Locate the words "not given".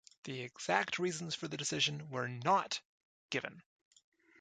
2.27-3.61